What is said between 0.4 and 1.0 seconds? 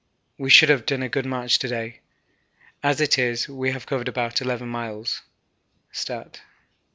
should have